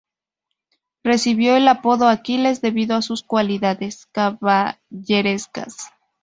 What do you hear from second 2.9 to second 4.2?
a sus cualidades